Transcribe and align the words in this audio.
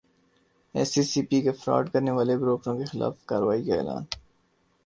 S 0.75 0.91
E 0.97 1.03
C 1.11 1.21
P 1.29 1.37
کا 1.45 1.53
fraud 1.61 1.83
کرنیوالے 1.93 2.35
بروکروں 2.41 2.77
کیخلاف 2.79 3.15
کارروائی 3.29 3.61
کا 3.67 3.73
اعلان 3.77 4.03